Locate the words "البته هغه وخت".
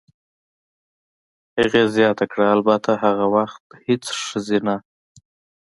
2.55-3.65